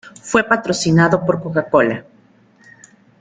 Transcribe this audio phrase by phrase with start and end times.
[0.19, 2.03] Fue patrocinado por Coca-Cola.